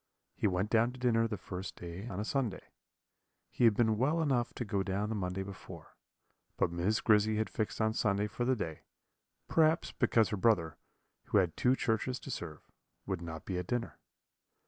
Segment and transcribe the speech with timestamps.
[0.33, 2.69] He went down to dinner the first day on a Sunday.
[3.51, 5.95] He had been well enough to go down the Monday before,
[6.57, 8.79] but Miss Grizzy had fixed on Sunday for the day;
[9.47, 10.75] perhaps because her brother,
[11.25, 12.61] who had two churches to serve,
[13.05, 13.99] would not be at dinner.